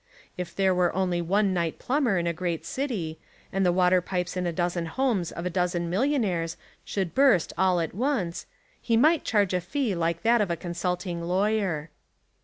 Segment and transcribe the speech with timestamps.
[0.35, 3.19] If there were only one night plumber in a great city,
[3.53, 7.75] and the water pipes in a dozen homes of a dozen millionaires should burst all
[7.75, 8.47] 156
[8.87, 11.21] The Woman Question at once, he might charge a fee like that of a consulting
[11.21, 11.91] lawyer.